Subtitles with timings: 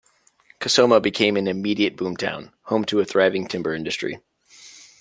[0.59, 4.17] Kosoma became an immediate boomtown, home to a thriving timber industry.